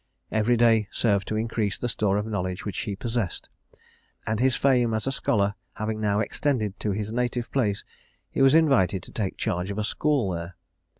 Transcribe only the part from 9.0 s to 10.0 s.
to take charge of a